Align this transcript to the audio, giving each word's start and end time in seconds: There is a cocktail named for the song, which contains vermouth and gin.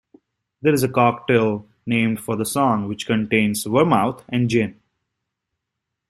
There 0.63 0.73
is 0.73 0.81
a 0.81 0.89
cocktail 0.89 1.69
named 1.85 2.19
for 2.21 2.35
the 2.35 2.43
song, 2.43 2.87
which 2.87 3.05
contains 3.05 3.65
vermouth 3.65 4.23
and 4.29 4.49
gin. 4.49 4.79